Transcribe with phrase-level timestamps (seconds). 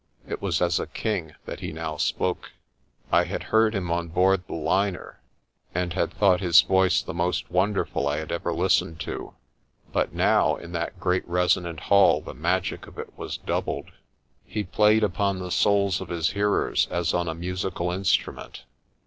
[0.27, 2.53] It was as a king that he now spoke.
[3.11, 5.19] I had heard him on board the liner
[5.75, 8.17] and had thought his THE CAVE OF THE ROOIRAND 141 voice the most wonderful I
[8.17, 9.35] had ever listened to.
[9.93, 13.91] But now in that great resonant hall the magic of it was doubled.
[14.43, 18.63] He played upon the souls of his hearers as on a musical instru ment.